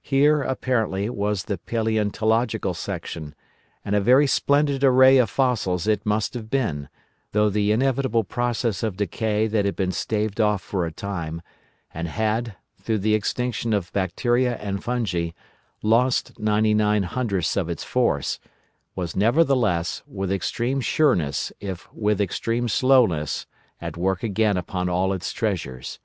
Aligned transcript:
Here, 0.00 0.40
apparently, 0.40 1.10
was 1.10 1.44
the 1.44 1.58
Palæontological 1.58 2.74
Section, 2.74 3.34
and 3.84 3.94
a 3.94 4.00
very 4.00 4.26
splendid 4.26 4.82
array 4.82 5.18
of 5.18 5.28
fossils 5.28 5.86
it 5.86 6.06
must 6.06 6.32
have 6.32 6.48
been, 6.48 6.88
though 7.32 7.50
the 7.50 7.70
inevitable 7.70 8.24
process 8.24 8.82
of 8.82 8.96
decay 8.96 9.46
that 9.46 9.66
had 9.66 9.76
been 9.76 9.92
staved 9.92 10.40
off 10.40 10.62
for 10.62 10.86
a 10.86 10.90
time, 10.90 11.42
and 11.92 12.08
had, 12.08 12.54
through 12.80 13.00
the 13.00 13.12
extinction 13.14 13.74
of 13.74 13.92
bacteria 13.92 14.56
and 14.56 14.82
fungi, 14.82 15.32
lost 15.82 16.38
ninety 16.38 16.72
nine 16.72 17.02
hundredths 17.02 17.54
of 17.54 17.68
its 17.68 17.84
force, 17.84 18.40
was 18.94 19.14
nevertheless, 19.14 20.02
with 20.06 20.32
extreme 20.32 20.80
sureness 20.80 21.52
if 21.60 21.92
with 21.92 22.22
extreme 22.22 22.68
slowness 22.68 23.46
at 23.82 23.98
work 23.98 24.22
again 24.22 24.56
upon 24.56 24.88
all 24.88 25.12
its 25.12 25.30
treasures. 25.30 25.98